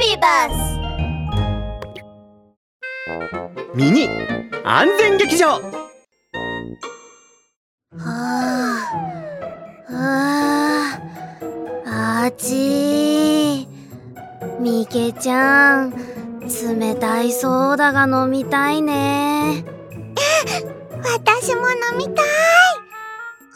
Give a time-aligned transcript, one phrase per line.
[0.00, 0.80] ビバス
[3.74, 4.08] ミニ
[4.64, 5.48] 安全劇場。
[5.48, 5.60] は
[9.90, 10.98] あ
[11.86, 13.68] ああち
[14.58, 19.62] みけちゃん冷たいソーダが飲みたいね。
[21.02, 22.24] 私も飲みたい。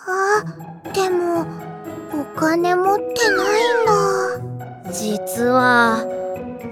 [0.07, 0.45] あ
[0.93, 1.47] でも
[2.13, 4.93] お金持ってないんだ。
[4.93, 6.05] 実は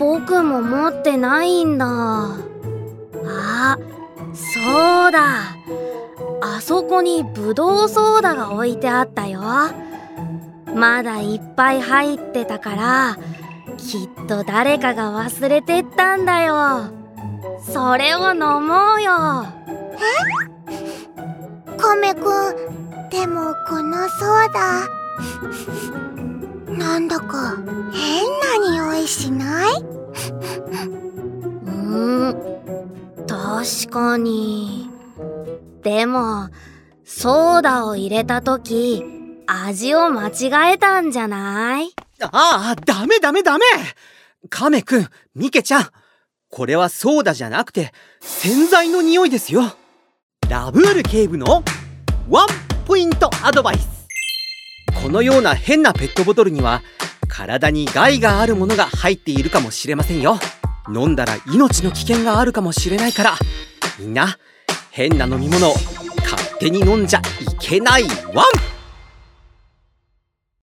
[0.02, 1.86] 僕も持ってないんだ。
[1.86, 3.78] あ
[4.34, 5.56] そうだ。
[6.40, 9.40] あそこにぶどうソーダが置いてあったよ。
[10.74, 13.16] まだいっぱい入ってたから
[13.76, 16.90] きっと誰かが忘れてったんだよ。
[17.62, 19.46] それを飲もうよ。
[20.66, 21.76] え？
[21.78, 24.88] カメくんでもこのソーダ。
[26.72, 27.56] なんだか
[27.92, 28.24] 変
[28.62, 29.61] な匂いしない？
[33.62, 34.90] 確かに。
[35.84, 36.48] でも
[37.04, 39.04] ソーダを入れた時
[39.46, 41.94] 味を間違えたんじゃない？
[42.20, 43.64] ああ、ダメダメダメ！
[44.50, 45.86] カメくん、ミケちゃん、
[46.50, 49.62] これはソーダじゃなくて洗剤の匂いですよ。
[50.48, 51.62] ラブール警部の
[52.28, 52.46] ワン
[52.84, 54.08] ポイントアドバイス。
[55.00, 56.82] このような変なペットボトルには
[57.28, 60.36] 体に害があるものが入っているかもしれませんよ。
[60.88, 63.34] 飲んだら命の危険があるかもしれないから
[63.98, 64.38] みんな
[64.90, 65.74] 変な飲み物を
[66.22, 67.22] 勝手に飲んじゃい
[67.58, 68.71] けないワン。